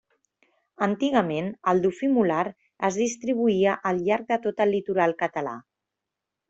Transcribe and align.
Antigament, 0.85 1.51
el 1.73 1.83
dofí 1.83 2.09
mular 2.15 2.41
es 2.91 2.99
distribuïa 3.05 3.79
al 3.93 4.05
llarg 4.09 4.29
de 4.35 4.43
tot 4.49 4.67
el 4.67 4.77
litoral 4.79 5.19
català. 5.25 5.59